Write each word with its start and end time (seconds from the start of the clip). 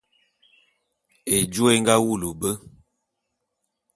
Ejôé 1.35 1.71
é 1.75 1.79
nga 1.81 1.95
wulu 2.05 2.31
be. 2.39 2.51